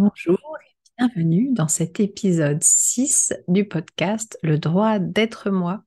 Bonjour 0.00 0.38
et 0.64 0.92
bienvenue 0.96 1.52
dans 1.52 1.66
cet 1.66 1.98
épisode 1.98 2.62
6 2.62 3.32
du 3.48 3.64
podcast 3.64 4.38
Le 4.44 4.56
droit 4.56 5.00
d'être 5.00 5.50
moi. 5.50 5.82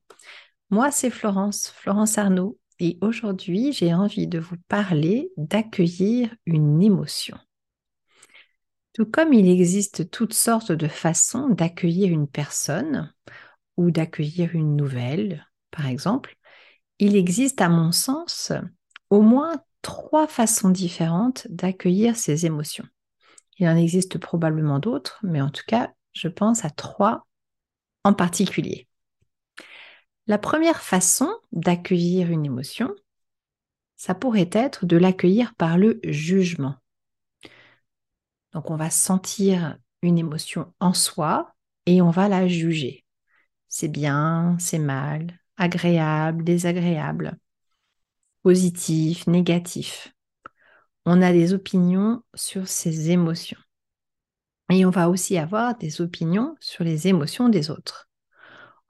Moi, 0.68 0.90
c'est 0.90 1.08
Florence, 1.08 1.70
Florence 1.74 2.18
Arnaud, 2.18 2.58
et 2.78 2.98
aujourd'hui, 3.00 3.72
j'ai 3.72 3.94
envie 3.94 4.26
de 4.26 4.38
vous 4.38 4.58
parler 4.68 5.32
d'accueillir 5.38 6.28
une 6.44 6.82
émotion. 6.82 7.38
Tout 8.92 9.06
comme 9.06 9.32
il 9.32 9.48
existe 9.48 10.10
toutes 10.10 10.34
sortes 10.34 10.72
de 10.72 10.88
façons 10.88 11.48
d'accueillir 11.48 12.12
une 12.12 12.28
personne 12.28 13.14
ou 13.78 13.90
d'accueillir 13.90 14.54
une 14.54 14.76
nouvelle, 14.76 15.48
par 15.70 15.86
exemple, 15.86 16.36
il 16.98 17.16
existe 17.16 17.62
à 17.62 17.70
mon 17.70 17.92
sens 17.92 18.52
au 19.08 19.22
moins 19.22 19.54
trois 19.80 20.26
façons 20.26 20.68
différentes 20.68 21.46
d'accueillir 21.48 22.14
ces 22.14 22.44
émotions. 22.44 22.84
Il 23.62 23.68
en 23.68 23.76
existe 23.76 24.18
probablement 24.18 24.80
d'autres, 24.80 25.20
mais 25.22 25.40
en 25.40 25.48
tout 25.48 25.62
cas, 25.64 25.94
je 26.14 26.26
pense 26.26 26.64
à 26.64 26.70
trois 26.70 27.28
en 28.02 28.12
particulier. 28.12 28.88
La 30.26 30.36
première 30.36 30.82
façon 30.82 31.32
d'accueillir 31.52 32.32
une 32.32 32.44
émotion, 32.44 32.92
ça 33.94 34.16
pourrait 34.16 34.50
être 34.50 34.84
de 34.84 34.96
l'accueillir 34.96 35.54
par 35.54 35.78
le 35.78 36.00
jugement. 36.02 36.74
Donc 38.52 38.68
on 38.68 38.74
va 38.74 38.90
sentir 38.90 39.78
une 40.02 40.18
émotion 40.18 40.74
en 40.80 40.92
soi 40.92 41.54
et 41.86 42.02
on 42.02 42.10
va 42.10 42.28
la 42.28 42.48
juger. 42.48 43.04
C'est 43.68 43.86
bien, 43.86 44.56
c'est 44.58 44.80
mal, 44.80 45.38
agréable, 45.56 46.42
désagréable, 46.42 47.38
positif, 48.42 49.28
négatif 49.28 50.11
on 51.04 51.22
a 51.22 51.32
des 51.32 51.52
opinions 51.52 52.22
sur 52.34 52.68
ces 52.68 53.10
émotions. 53.10 53.58
Et 54.70 54.86
on 54.86 54.90
va 54.90 55.08
aussi 55.08 55.36
avoir 55.36 55.76
des 55.76 56.00
opinions 56.00 56.56
sur 56.60 56.84
les 56.84 57.08
émotions 57.08 57.48
des 57.48 57.70
autres. 57.70 58.08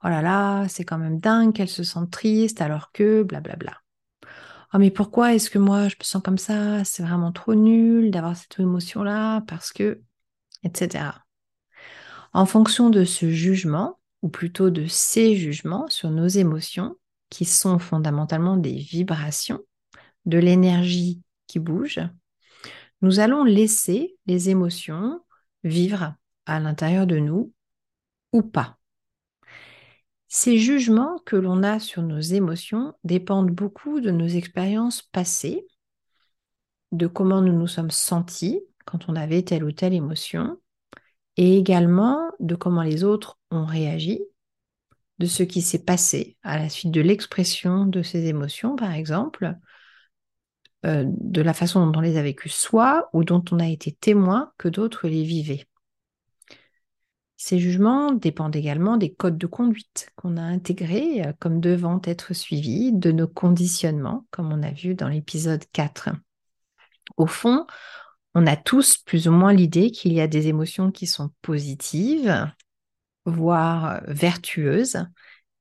Oh 0.03 0.09
là 0.09 0.21
là, 0.21 0.67
c'est 0.67 0.83
quand 0.83 0.97
même 0.97 1.19
dingue 1.19 1.53
qu'elle 1.53 1.69
se 1.69 1.83
sente 1.83 2.11
triste 2.11 2.61
alors 2.61 2.91
que 2.91 3.23
blablabla. 3.23 3.77
Oh 4.73 4.79
mais 4.79 4.91
pourquoi 4.91 5.33
est-ce 5.33 5.49
que 5.49 5.59
moi 5.59 5.87
je 5.87 5.95
me 5.95 6.03
sens 6.03 6.21
comme 6.23 6.37
ça? 6.37 6.83
C'est 6.83 7.03
vraiment 7.03 7.31
trop 7.31 7.55
nul 7.55 8.11
d'avoir 8.11 8.35
cette 8.35 8.59
émotion-là 8.59 9.41
parce 9.47 9.71
que, 9.71 10.01
etc. 10.63 11.23
En 12.33 12.45
fonction 12.45 12.89
de 12.89 13.03
ce 13.05 13.29
jugement, 13.29 13.99
ou 14.21 14.29
plutôt 14.29 14.69
de 14.69 14.87
ces 14.87 15.35
jugements 15.35 15.87
sur 15.89 16.09
nos 16.09 16.27
émotions, 16.27 16.95
qui 17.29 17.45
sont 17.45 17.77
fondamentalement 17.77 18.57
des 18.57 18.75
vibrations, 18.75 19.59
de 20.25 20.37
l'énergie 20.37 21.21
qui 21.53 21.59
bouge, 21.59 21.99
nous 23.03 23.19
allons 23.19 23.43
laisser 23.43 24.17
les 24.25 24.49
émotions 24.49 25.21
vivre 25.63 26.15
à 26.47 26.59
l'intérieur 26.59 27.05
de 27.05 27.19
nous 27.19 27.53
ou 28.31 28.41
pas. 28.41 28.79
Ces 30.27 30.57
jugements 30.57 31.19
que 31.27 31.35
l'on 31.35 31.61
a 31.61 31.79
sur 31.79 32.01
nos 32.01 32.19
émotions 32.19 32.95
dépendent 33.03 33.51
beaucoup 33.51 34.01
de 34.01 34.09
nos 34.09 34.25
expériences 34.25 35.03
passées, 35.03 35.67
de 36.91 37.05
comment 37.05 37.41
nous 37.41 37.53
nous 37.53 37.67
sommes 37.67 37.91
sentis 37.91 38.59
quand 38.85 39.07
on 39.07 39.15
avait 39.15 39.43
telle 39.43 39.63
ou 39.63 39.71
telle 39.71 39.93
émotion, 39.93 40.57
et 41.37 41.55
également 41.59 42.31
de 42.39 42.55
comment 42.55 42.81
les 42.81 43.03
autres 43.03 43.37
ont 43.51 43.65
réagi, 43.65 44.23
de 45.19 45.27
ce 45.27 45.43
qui 45.43 45.61
s'est 45.61 45.85
passé 45.85 46.35
à 46.41 46.57
la 46.57 46.67
suite 46.67 46.91
de 46.91 47.01
l'expression 47.01 47.85
de 47.85 48.01
ces 48.01 48.25
émotions, 48.25 48.75
par 48.75 48.91
exemple, 48.91 49.55
euh, 50.85 51.05
de 51.07 51.41
la 51.41 51.53
façon 51.53 51.85
dont 51.85 51.99
on 51.99 52.01
les 52.01 52.17
a 52.17 52.21
vécues 52.21 52.49
soi 52.49 53.09
ou 53.13 53.23
dont 53.23 53.43
on 53.51 53.59
a 53.59 53.67
été 53.67 53.91
témoin 53.91 54.51
que 54.57 54.67
d'autres 54.67 55.07
les 55.07 55.23
vivaient. 55.23 55.65
Ces 57.37 57.59
jugements 57.59 58.11
dépendent 58.11 58.55
également 58.55 58.97
des 58.97 59.13
codes 59.13 59.37
de 59.37 59.47
conduite 59.47 60.09
qu'on 60.15 60.37
a 60.37 60.41
intégrés 60.41 61.25
euh, 61.25 61.33
comme 61.39 61.59
devant 61.59 62.01
être 62.03 62.33
suivis, 62.33 62.91
de 62.93 63.11
nos 63.11 63.27
conditionnements, 63.27 64.25
comme 64.31 64.51
on 64.51 64.63
a 64.63 64.71
vu 64.71 64.95
dans 64.95 65.09
l'épisode 65.09 65.63
4. 65.71 66.09
Au 67.17 67.27
fond, 67.27 67.65
on 68.35 68.47
a 68.47 68.55
tous 68.55 68.97
plus 68.97 69.27
ou 69.27 69.31
moins 69.31 69.53
l'idée 69.53 69.91
qu'il 69.91 70.13
y 70.13 70.21
a 70.21 70.27
des 70.27 70.47
émotions 70.47 70.91
qui 70.91 71.07
sont 71.07 71.31
positives, 71.41 72.49
voire 73.25 74.01
vertueuses, 74.07 75.05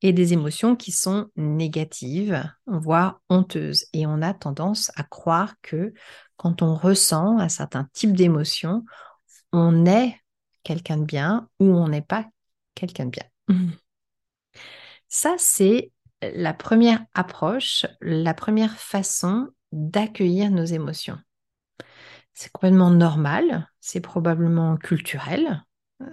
et 0.03 0.13
des 0.13 0.33
émotions 0.33 0.77
qui 0.77 0.93
sont 0.93 1.29
négatives, 1.37 2.43
voire 2.67 3.21
honteuses. 3.29 3.87
Et 3.93 4.07
on 4.07 4.21
a 4.21 4.35
tendance 4.35 4.91
à 4.97 5.05
croire 5.05 5.55
que 5.63 5.95
quand 6.37 6.63
on 6.63 6.75
ressent 6.75 7.39
un 7.39 7.49
certain 7.49 7.89
type 7.93 8.17
d'émotion, 8.17 8.85
on 9.53 9.87
est 9.87 10.17
quelqu'un 10.65 10.97
de 10.97 11.05
bien 11.05 11.49
ou 11.61 11.67
on 11.67 11.89
n'est 11.89 12.03
pas 12.03 12.27
quelqu'un 12.75 13.07
de 13.07 13.11
bien. 13.11 13.25
Ça, 15.09 15.35
c'est 15.39 15.93
la 16.23 16.55
première 16.55 17.05
approche, 17.15 17.87
la 18.01 18.35
première 18.35 18.77
façon 18.79 19.49
d'accueillir 19.73 20.51
nos 20.51 20.65
émotions. 20.65 21.19
C'est 22.35 22.51
complètement 22.51 22.91
normal, 22.91 23.69
c'est 23.81 24.01
probablement 24.01 24.77
culturel, 24.77 25.63
euh, 26.01 26.07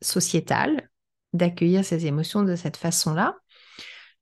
sociétal, 0.00 0.87
d'accueillir 1.32 1.84
ces 1.84 2.06
émotions 2.06 2.42
de 2.42 2.56
cette 2.56 2.76
façon-là. 2.76 3.36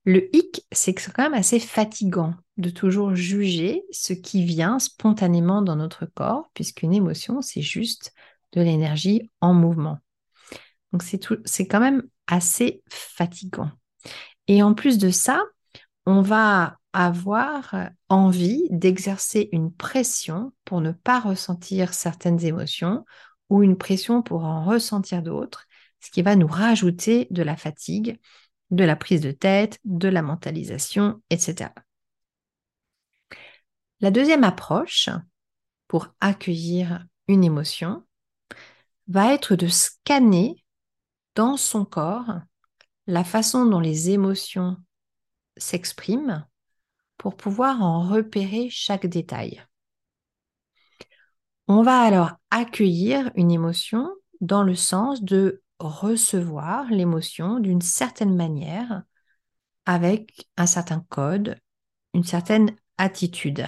Le 0.04 0.34
hic, 0.34 0.64
c'est 0.70 0.94
que 0.94 1.02
c'est 1.02 1.12
quand 1.12 1.24
même 1.24 1.34
assez 1.34 1.58
fatigant 1.58 2.34
de 2.56 2.70
toujours 2.70 3.14
juger 3.14 3.82
ce 3.90 4.12
qui 4.12 4.44
vient 4.44 4.78
spontanément 4.78 5.62
dans 5.62 5.76
notre 5.76 6.06
corps, 6.06 6.48
puisqu'une 6.54 6.94
émotion, 6.94 7.42
c'est 7.42 7.62
juste 7.62 8.12
de 8.52 8.60
l'énergie 8.60 9.30
en 9.40 9.52
mouvement. 9.52 9.98
Donc 10.92 11.02
c'est 11.02 11.66
quand 11.66 11.80
même 11.80 12.04
assez 12.26 12.82
fatigant. 12.88 13.70
Et 14.46 14.62
en 14.62 14.74
plus 14.74 14.98
de 14.98 15.10
ça, 15.10 15.42
on 16.06 16.22
va 16.22 16.78
avoir 16.92 17.74
envie 18.08 18.68
d'exercer 18.70 19.48
une 19.52 19.72
pression 19.72 20.52
pour 20.64 20.80
ne 20.80 20.92
pas 20.92 21.20
ressentir 21.20 21.92
certaines 21.92 22.42
émotions 22.44 23.04
ou 23.50 23.62
une 23.62 23.76
pression 23.76 24.22
pour 24.22 24.44
en 24.44 24.64
ressentir 24.64 25.22
d'autres 25.22 25.65
ce 26.06 26.10
qui 26.12 26.22
va 26.22 26.36
nous 26.36 26.46
rajouter 26.46 27.26
de 27.30 27.42
la 27.42 27.56
fatigue, 27.56 28.20
de 28.70 28.84
la 28.84 28.94
prise 28.94 29.20
de 29.20 29.32
tête, 29.32 29.80
de 29.84 30.06
la 30.06 30.22
mentalisation, 30.22 31.20
etc. 31.30 31.70
La 33.98 34.12
deuxième 34.12 34.44
approche 34.44 35.08
pour 35.88 36.14
accueillir 36.20 37.04
une 37.26 37.42
émotion 37.42 38.04
va 39.08 39.34
être 39.34 39.56
de 39.56 39.66
scanner 39.66 40.64
dans 41.34 41.56
son 41.56 41.84
corps 41.84 42.38
la 43.08 43.24
façon 43.24 43.66
dont 43.66 43.80
les 43.80 44.10
émotions 44.10 44.76
s'expriment 45.56 46.46
pour 47.16 47.36
pouvoir 47.36 47.82
en 47.82 48.08
repérer 48.08 48.68
chaque 48.70 49.06
détail. 49.06 49.60
On 51.66 51.82
va 51.82 52.00
alors 52.00 52.30
accueillir 52.52 53.32
une 53.34 53.50
émotion 53.50 54.08
dans 54.40 54.62
le 54.62 54.76
sens 54.76 55.24
de 55.24 55.64
recevoir 55.78 56.90
l'émotion 56.90 57.58
d'une 57.58 57.80
certaine 57.80 58.34
manière, 58.34 59.02
avec 59.84 60.48
un 60.56 60.66
certain 60.66 61.04
code, 61.08 61.56
une 62.14 62.24
certaine 62.24 62.74
attitude. 62.98 63.66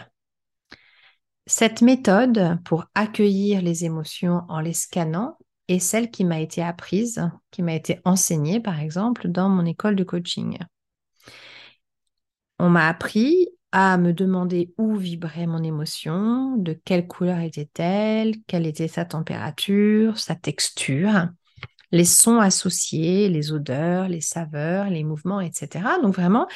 Cette 1.46 1.80
méthode 1.80 2.58
pour 2.64 2.86
accueillir 2.94 3.62
les 3.62 3.84
émotions 3.84 4.42
en 4.48 4.60
les 4.60 4.74
scannant 4.74 5.38
est 5.68 5.78
celle 5.78 6.10
qui 6.10 6.24
m'a 6.24 6.40
été 6.40 6.62
apprise, 6.62 7.22
qui 7.50 7.62
m'a 7.62 7.74
été 7.74 8.00
enseignée 8.04 8.60
par 8.60 8.80
exemple 8.80 9.28
dans 9.28 9.48
mon 9.48 9.64
école 9.64 9.96
de 9.96 10.04
coaching. 10.04 10.58
On 12.58 12.68
m'a 12.68 12.88
appris 12.88 13.48
à 13.70 13.98
me 13.98 14.12
demander 14.12 14.74
où 14.78 14.96
vibrait 14.96 15.46
mon 15.46 15.62
émotion, 15.62 16.56
de 16.56 16.72
quelle 16.72 17.06
couleur 17.06 17.38
était-elle, 17.40 18.34
quelle 18.46 18.66
était 18.66 18.88
sa 18.88 19.04
température, 19.04 20.18
sa 20.18 20.34
texture 20.34 21.28
les 21.90 22.04
sons 22.04 22.38
associés, 22.38 23.28
les 23.28 23.52
odeurs, 23.52 24.08
les 24.08 24.20
saveurs, 24.20 24.90
les 24.90 25.04
mouvements, 25.04 25.40
etc. 25.40 25.84
Donc 26.02 26.14
vraiment, 26.14 26.46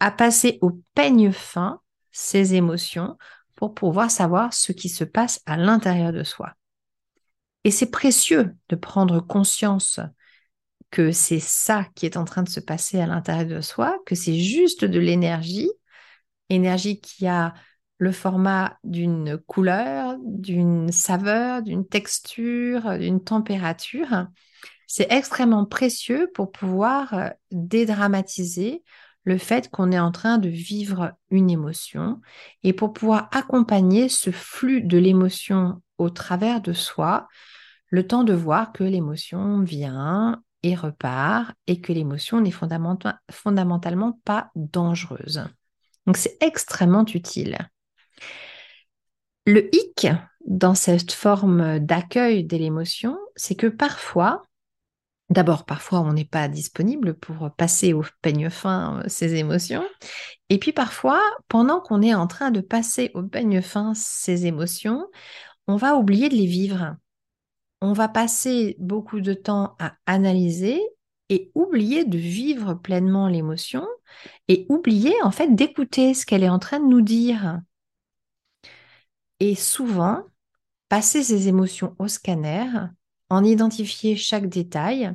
à 0.00 0.10
passer 0.10 0.58
au 0.60 0.80
peigne 0.94 1.32
fin 1.32 1.80
ces 2.10 2.54
émotions 2.54 3.16
pour 3.54 3.74
pouvoir 3.74 4.10
savoir 4.10 4.52
ce 4.52 4.72
qui 4.72 4.88
se 4.88 5.04
passe 5.04 5.40
à 5.46 5.56
l'intérieur 5.56 6.12
de 6.12 6.24
soi. 6.24 6.52
Et 7.64 7.70
c'est 7.70 7.90
précieux 7.90 8.54
de 8.68 8.76
prendre 8.76 9.20
conscience 9.20 10.00
que 10.90 11.10
c'est 11.10 11.40
ça 11.40 11.86
qui 11.94 12.04
est 12.06 12.16
en 12.16 12.24
train 12.24 12.42
de 12.42 12.48
se 12.48 12.60
passer 12.60 13.00
à 13.00 13.06
l'intérieur 13.06 13.46
de 13.46 13.60
soi, 13.60 13.98
que 14.04 14.14
c'est 14.14 14.38
juste 14.38 14.84
de 14.84 14.98
l'énergie, 14.98 15.70
énergie 16.50 17.00
qui 17.00 17.26
a 17.26 17.54
le 17.98 18.12
format 18.12 18.78
d'une 18.84 19.38
couleur, 19.38 20.16
d'une 20.20 20.90
saveur, 20.90 21.62
d'une 21.62 21.86
texture, 21.86 22.98
d'une 22.98 23.22
température, 23.22 24.26
c'est 24.92 25.10
extrêmement 25.10 25.64
précieux 25.64 26.30
pour 26.34 26.52
pouvoir 26.52 27.14
euh, 27.14 27.30
dédramatiser 27.50 28.84
le 29.24 29.38
fait 29.38 29.70
qu'on 29.70 29.90
est 29.90 29.98
en 29.98 30.12
train 30.12 30.36
de 30.36 30.50
vivre 30.50 31.12
une 31.30 31.48
émotion 31.48 32.20
et 32.62 32.74
pour 32.74 32.92
pouvoir 32.92 33.30
accompagner 33.32 34.10
ce 34.10 34.30
flux 34.30 34.82
de 34.82 34.98
l'émotion 34.98 35.80
au 35.96 36.10
travers 36.10 36.60
de 36.60 36.74
soi, 36.74 37.26
Le 37.86 38.06
temps 38.06 38.22
de 38.22 38.34
voir 38.34 38.72
que 38.72 38.84
l'émotion 38.84 39.60
vient 39.62 40.42
et 40.62 40.74
repart 40.74 41.52
et 41.66 41.80
que 41.80 41.94
l'émotion 41.94 42.42
n'est 42.42 42.52
fondamentalement 43.30 44.20
pas 44.26 44.50
dangereuse. 44.56 45.46
Donc 46.06 46.18
c'est 46.18 46.36
extrêmement 46.42 47.06
utile. 47.06 47.56
Le 49.46 49.74
hic 49.74 50.06
dans 50.46 50.74
cette 50.74 51.12
forme 51.12 51.78
d'accueil 51.78 52.44
de 52.44 52.58
l'émotion, 52.58 53.18
c'est 53.36 53.54
que 53.54 53.68
parfois, 53.68 54.42
d'abord 55.32 55.64
parfois 55.64 56.00
on 56.00 56.12
n'est 56.12 56.24
pas 56.24 56.48
disponible 56.48 57.14
pour 57.14 57.50
passer 57.56 57.92
au 57.92 58.04
peigne 58.22 58.50
fin 58.50 59.02
ces 59.06 59.34
émotions, 59.34 59.84
et 60.52 60.58
puis 60.58 60.72
parfois, 60.72 61.22
pendant 61.48 61.80
qu'on 61.80 62.02
est 62.02 62.14
en 62.14 62.26
train 62.26 62.50
de 62.50 62.60
passer 62.60 63.10
au 63.14 63.22
peigne 63.22 63.62
fin 63.62 63.94
ces 63.94 64.44
émotions, 64.46 65.06
on 65.66 65.76
va 65.76 65.96
oublier 65.96 66.28
de 66.28 66.34
les 66.34 66.46
vivre. 66.46 66.96
On 67.80 67.94
va 67.94 68.08
passer 68.08 68.76
beaucoup 68.78 69.20
de 69.20 69.32
temps 69.32 69.76
à 69.78 69.94
analyser 70.06 70.80
et 71.30 71.50
oublier 71.54 72.04
de 72.04 72.18
vivre 72.18 72.74
pleinement 72.74 73.28
l'émotion 73.28 73.86
et 74.48 74.66
oublier 74.68 75.14
en 75.22 75.30
fait 75.30 75.54
d'écouter 75.54 76.12
ce 76.12 76.26
qu'elle 76.26 76.42
est 76.42 76.50
en 76.50 76.58
train 76.58 76.80
de 76.80 76.86
nous 76.86 77.00
dire. 77.00 77.60
Et 79.40 79.54
souvent, 79.54 80.24
passer 80.90 81.22
ces 81.22 81.48
émotions 81.48 81.96
au 81.98 82.08
scanner, 82.08 82.66
en 83.32 83.44
identifier 83.44 84.14
chaque 84.14 84.46
détail, 84.46 85.14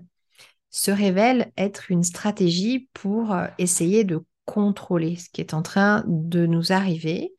se 0.71 0.89
révèle 0.89 1.51
être 1.55 1.91
une 1.91 2.03
stratégie 2.03 2.89
pour 2.93 3.31
euh, 3.31 3.45
essayer 3.59 4.03
de 4.03 4.25
contrôler 4.45 5.17
ce 5.17 5.29
qui 5.29 5.39
est 5.39 5.53
en 5.53 5.61
train 5.61 6.03
de 6.07 6.47
nous 6.47 6.71
arriver, 6.71 7.35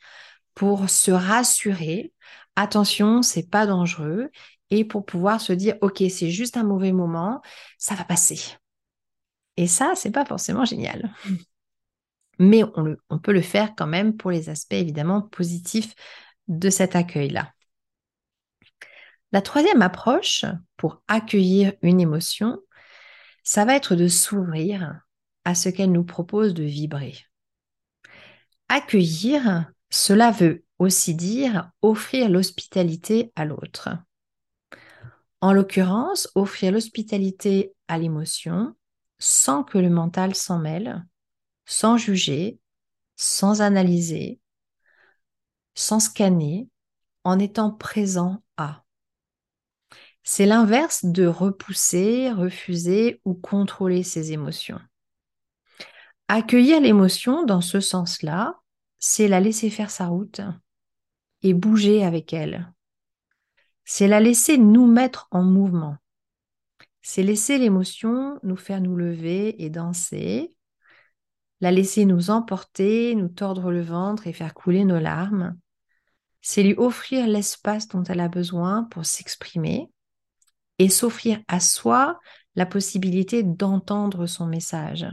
pour 0.55 0.89
se 0.89 1.11
rassurer, 1.11 2.13
attention, 2.55 3.23
c'est 3.23 3.51
pas 3.51 3.67
dangereux, 3.67 4.31
et 4.71 4.85
pour 4.85 5.05
pouvoir 5.05 5.41
se 5.41 5.53
dire, 5.53 5.75
ok, 5.81 6.01
c'est 6.11 6.31
juste 6.31 6.57
un 6.57 6.63
mauvais 6.63 6.93
moment, 6.93 7.43
ça 7.77 7.97
va 7.97 8.05
passer. 8.05 8.41
Et 9.57 9.67
ça, 9.67 9.95
c'est 9.97 10.13
pas 10.13 10.25
forcément 10.25 10.65
génial. 10.65 11.13
Mais 12.39 12.63
on, 12.63 12.97
on, 13.11 13.19
peut 13.19 13.33
le 13.33 13.41
faire 13.41 13.75
quand 13.77 13.89
même 13.89 14.17
pour 14.17 14.31
les 14.31 14.49
aspects 14.49 14.75
évidemment 14.75 15.23
positifs 15.23 15.93
de 16.47 16.71
cet 16.71 16.95
accueil-là. 16.95 17.53
La 19.33 19.43
troisième 19.43 19.83
approche 19.83 20.45
pour 20.77 21.03
accueillir 21.09 21.73
une 21.83 22.01
émotion, 22.01 22.59
ça 23.43 23.65
va 23.65 23.75
être 23.75 23.95
de 23.95 24.09
s'ouvrir 24.09 25.01
à 25.45 25.55
ce 25.55 25.69
qu'elle 25.69 25.93
nous 25.93 26.05
propose 26.05 26.55
de 26.55 26.65
vibrer. 26.65 27.17
Accueillir, 28.69 29.71
cela 29.91 30.31
veut 30.31 30.65
aussi 30.79 31.15
dire 31.15 31.71
offrir 31.83 32.29
l'hospitalité 32.29 33.33
à 33.37 33.45
l'autre. 33.45 33.91
En 35.41 35.53
l'occurrence, 35.53 36.29
offrir 36.35 36.73
l'hospitalité 36.73 37.75
à 37.87 37.99
l'émotion 37.99 38.75
sans 39.19 39.65
que 39.65 39.79
le 39.79 39.91
mental 39.91 40.35
s'en 40.35 40.59
mêle, 40.59 41.07
sans 41.65 41.97
juger, 41.97 42.59
sans 43.17 43.61
analyser, 43.63 44.41
sans 45.75 46.01
scanner, 46.01 46.69
en 47.25 47.39
étant 47.39 47.71
présent. 47.71 48.43
C'est 50.31 50.45
l'inverse 50.45 51.07
de 51.07 51.27
repousser, 51.27 52.31
refuser 52.31 53.23
ou 53.25 53.33
contrôler 53.33 54.03
ses 54.03 54.33
émotions. 54.33 54.79
Accueillir 56.29 56.83
l'émotion 56.83 57.47
dans 57.47 57.63
ce 57.63 57.81
sens-là, 57.81 58.61
c'est 58.99 59.27
la 59.27 59.41
laisser 59.41 59.71
faire 59.71 59.91
sa 59.91 60.09
route 60.09 60.43
et 61.41 61.55
bouger 61.55 62.05
avec 62.05 62.35
elle. 62.35 62.71
C'est 63.87 64.07
la 64.07 64.21
laisser 64.21 64.59
nous 64.59 64.87
mettre 64.87 65.29
en 65.31 65.43
mouvement. 65.43 65.97
C'est 67.01 67.23
laisser 67.23 67.57
l'émotion 67.57 68.39
nous 68.43 68.57
faire 68.57 68.83
nous 68.83 68.97
lever 68.97 69.65
et 69.65 69.71
danser, 69.71 70.55
la 71.63 71.71
laisser 71.71 72.05
nous 72.05 72.29
emporter, 72.29 73.15
nous 73.15 73.29
tordre 73.29 73.71
le 73.71 73.81
ventre 73.81 74.27
et 74.27 74.35
faire 74.35 74.53
couler 74.53 74.85
nos 74.85 75.01
larmes. 75.01 75.57
C'est 76.43 76.63
lui 76.63 76.75
offrir 76.77 77.27
l'espace 77.27 77.89
dont 77.89 78.05
elle 78.05 78.21
a 78.21 78.29
besoin 78.29 78.85
pour 78.85 79.07
s'exprimer 79.07 79.91
et 80.79 80.89
s'offrir 80.89 81.41
à 81.49 81.61
soi 81.61 82.19
la 82.55 82.67
possibilité 82.67 83.43
d'entendre 83.43 84.27
son 84.27 84.47
message. 84.47 85.07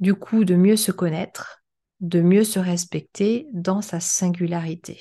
Du 0.00 0.14
coup, 0.14 0.44
de 0.44 0.54
mieux 0.54 0.76
se 0.76 0.92
connaître, 0.92 1.62
de 2.00 2.20
mieux 2.20 2.44
se 2.44 2.58
respecter 2.58 3.46
dans 3.52 3.82
sa 3.82 4.00
singularité. 4.00 5.00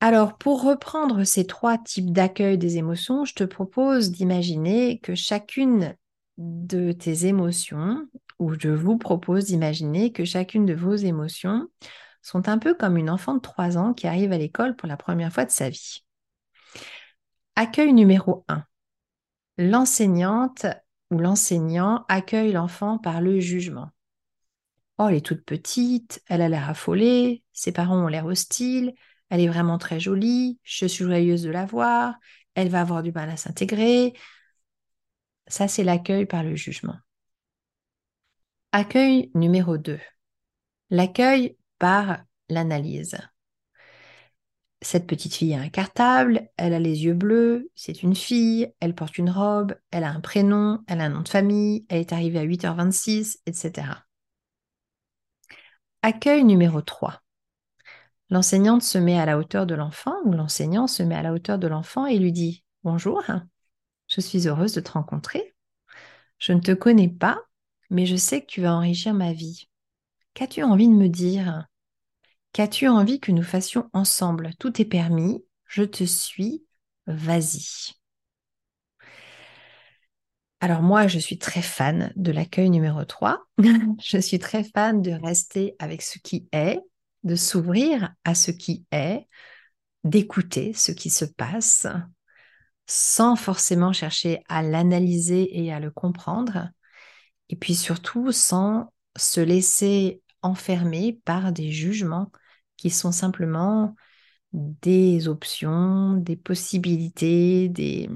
Alors, 0.00 0.36
pour 0.36 0.62
reprendre 0.62 1.24
ces 1.24 1.46
trois 1.46 1.78
types 1.78 2.12
d'accueil 2.12 2.58
des 2.58 2.76
émotions, 2.76 3.24
je 3.24 3.34
te 3.34 3.44
propose 3.44 4.10
d'imaginer 4.10 4.98
que 4.98 5.14
chacune 5.14 5.96
de 6.36 6.92
tes 6.92 7.26
émotions, 7.26 8.06
ou 8.38 8.52
je 8.58 8.68
vous 8.68 8.98
propose 8.98 9.46
d'imaginer 9.46 10.12
que 10.12 10.24
chacune 10.26 10.66
de 10.66 10.74
vos 10.74 10.94
émotions 10.94 11.68
sont 12.20 12.48
un 12.48 12.58
peu 12.58 12.74
comme 12.74 12.98
une 12.98 13.08
enfant 13.08 13.34
de 13.34 13.40
3 13.40 13.78
ans 13.78 13.94
qui 13.94 14.06
arrive 14.06 14.32
à 14.32 14.38
l'école 14.38 14.76
pour 14.76 14.88
la 14.88 14.96
première 14.98 15.32
fois 15.32 15.46
de 15.46 15.50
sa 15.50 15.70
vie. 15.70 16.03
Accueil 17.56 17.92
numéro 17.92 18.44
1. 18.48 18.64
L'enseignante 19.58 20.66
ou 21.10 21.18
l'enseignant 21.18 22.04
accueille 22.08 22.52
l'enfant 22.52 22.98
par 22.98 23.20
le 23.20 23.38
jugement. 23.40 23.90
Oh, 24.98 25.08
elle 25.08 25.16
est 25.16 25.26
toute 25.26 25.44
petite, 25.44 26.22
elle 26.28 26.42
a 26.42 26.48
l'air 26.48 26.68
affolée, 26.68 27.42
ses 27.52 27.72
parents 27.72 28.04
ont 28.04 28.08
l'air 28.08 28.26
hostiles, 28.26 28.94
elle 29.28 29.40
est 29.40 29.48
vraiment 29.48 29.78
très 29.78 29.98
jolie, 29.98 30.60
je 30.62 30.86
suis 30.86 31.04
joyeuse 31.04 31.42
de 31.42 31.50
la 31.50 31.66
voir, 31.66 32.14
elle 32.54 32.68
va 32.68 32.80
avoir 32.80 33.02
du 33.02 33.12
mal 33.12 33.28
à 33.30 33.36
s'intégrer. 33.36 34.14
Ça, 35.46 35.68
c'est 35.68 35.84
l'accueil 35.84 36.26
par 36.26 36.42
le 36.42 36.54
jugement. 36.54 36.96
Accueil 38.72 39.30
numéro 39.34 39.78
2. 39.78 40.00
L'accueil 40.90 41.56
par 41.78 42.24
l'analyse 42.48 43.18
cette 44.84 45.06
petite 45.06 45.34
fille 45.34 45.54
a 45.54 45.60
un 45.60 45.68
cartable, 45.68 46.48
elle 46.56 46.74
a 46.74 46.78
les 46.78 47.04
yeux 47.04 47.14
bleus, 47.14 47.70
c'est 47.74 48.02
une 48.02 48.14
fille, 48.14 48.72
elle 48.80 48.94
porte 48.94 49.18
une 49.18 49.30
robe, 49.30 49.74
elle 49.90 50.04
a 50.04 50.10
un 50.10 50.20
prénom, 50.20 50.82
elle 50.86 51.00
a 51.00 51.04
un 51.04 51.08
nom 51.10 51.22
de 51.22 51.28
famille, 51.28 51.86
elle 51.88 52.00
est 52.00 52.12
arrivée 52.12 52.38
à 52.38 52.44
8h26, 52.44 53.38
etc. 53.46 54.06
Accueil 56.02 56.44
numéro 56.44 56.82
3. 56.82 57.22
L'enseignante 58.30 58.82
se 58.82 58.98
met 58.98 59.18
à 59.18 59.26
la 59.26 59.38
hauteur 59.38 59.66
de 59.66 59.74
l'enfant 59.74 60.16
ou 60.24 60.32
l'enseignant 60.32 60.86
se 60.86 61.02
met 61.02 61.14
à 61.14 61.22
la 61.22 61.32
hauteur 61.32 61.58
de 61.58 61.66
l'enfant 61.66 62.06
et 62.06 62.18
lui 62.18 62.32
dit 62.32 62.64
Bonjour, 62.82 63.22
je 64.08 64.20
suis 64.20 64.48
heureuse 64.48 64.74
de 64.74 64.80
te 64.80 64.92
rencontrer. 64.92 65.54
Je 66.38 66.52
ne 66.52 66.60
te 66.60 66.72
connais 66.72 67.08
pas, 67.08 67.40
mais 67.90 68.06
je 68.06 68.16
sais 68.16 68.40
que 68.42 68.46
tu 68.46 68.60
vas 68.60 68.74
enrichir 68.74 69.14
ma 69.14 69.32
vie. 69.32 69.68
Qu'as-tu 70.34 70.62
envie 70.62 70.88
de 70.88 70.94
me 70.94 71.08
dire? 71.08 71.66
Qu'as-tu 72.54 72.86
envie 72.86 73.18
que 73.18 73.32
nous 73.32 73.42
fassions 73.42 73.90
ensemble? 73.92 74.52
Tout 74.60 74.80
est 74.80 74.84
permis, 74.84 75.44
je 75.66 75.82
te 75.82 76.04
suis, 76.04 76.64
vas-y. 77.08 77.94
Alors 80.60 80.80
moi, 80.80 81.08
je 81.08 81.18
suis 81.18 81.36
très 81.36 81.62
fan 81.62 82.12
de 82.14 82.30
l'accueil 82.30 82.70
numéro 82.70 83.04
3. 83.04 83.42
je 84.04 84.18
suis 84.18 84.38
très 84.38 84.62
fan 84.62 85.02
de 85.02 85.10
rester 85.10 85.74
avec 85.80 86.00
ce 86.00 86.20
qui 86.20 86.48
est, 86.52 86.78
de 87.24 87.34
s'ouvrir 87.34 88.14
à 88.22 88.36
ce 88.36 88.52
qui 88.52 88.86
est, 88.92 89.26
d'écouter 90.04 90.74
ce 90.74 90.92
qui 90.92 91.10
se 91.10 91.24
passe, 91.24 91.88
sans 92.86 93.34
forcément 93.34 93.92
chercher 93.92 94.44
à 94.48 94.62
l'analyser 94.62 95.60
et 95.60 95.72
à 95.72 95.80
le 95.80 95.90
comprendre, 95.90 96.68
et 97.48 97.56
puis 97.56 97.74
surtout 97.74 98.30
sans 98.30 98.92
se 99.16 99.40
laisser 99.40 100.22
enfermer 100.40 101.20
par 101.24 101.50
des 101.50 101.72
jugements 101.72 102.30
qui 102.84 102.90
sont 102.90 103.12
simplement 103.12 103.96
des 104.52 105.26
options, 105.28 106.14
des 106.18 106.36
possibilités, 106.36 107.70
des, 107.70 108.10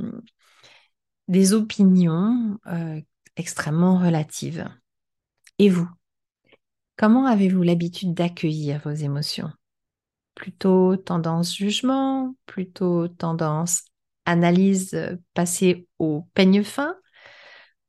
des 1.29 1.53
opinions 1.53 2.59
euh, 2.67 3.01
extrêmement 3.37 3.99
relatives. 3.99 4.69
Et 5.59 5.71
vous 5.71 5.89
Comment 6.97 7.27
avez-vous 7.27 7.63
l'habitude 7.63 8.13
d'accueillir 8.13 8.81
vos 8.85 8.91
émotions? 8.91 9.51
Plutôt 10.35 10.97
tendance 10.97 11.57
jugement, 11.57 12.37
plutôt 12.47 13.09
tendance 13.09 13.85
analyse 14.27 14.95
euh, 14.95 15.17
passée 15.35 15.89
au 15.99 16.29
peigne 16.35 16.65
fin, 16.65 16.97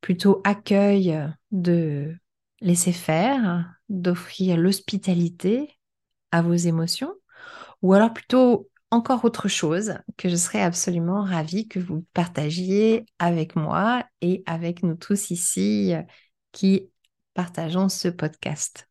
plutôt 0.02 0.42
accueil 0.46 1.18
de 1.52 2.16
laisser 2.62 2.94
faire, 2.94 3.74
d'offrir 3.90 4.58
l'hospitalité? 4.58 5.79
À 6.32 6.42
vos 6.42 6.54
émotions, 6.54 7.14
ou 7.82 7.94
alors 7.94 8.14
plutôt 8.14 8.70
encore 8.92 9.24
autre 9.26 9.48
chose 9.48 9.96
que 10.18 10.30
je 10.30 10.36
serais 10.36 10.62
absolument 10.62 11.24
ravie 11.24 11.68
que 11.68 11.80
vous 11.80 12.06
partagiez 12.14 13.06
avec 13.20 13.56
moi 13.56 14.04
et 14.22 14.44
avec 14.46 14.84
nous 14.84 14.96
tous 14.96 15.30
ici 15.32 15.94
qui 16.52 16.90
partageons 17.34 17.90
ce 17.90 18.08
podcast. 18.08 18.90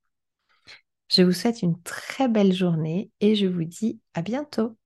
Je 1.11 1.23
vous 1.23 1.33
souhaite 1.33 1.63
une 1.63 1.81
très 1.83 2.29
belle 2.29 2.53
journée 2.53 3.11
et 3.21 3.35
je 3.35 3.47
vous 3.47 3.65
dis 3.65 3.99
à 4.15 4.23
bientôt. 4.23 4.77